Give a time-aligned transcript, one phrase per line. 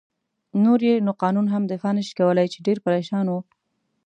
[0.63, 3.33] نور يې نو قانون هم دفاع نه شي کولای، چې ډېر پرېشان و.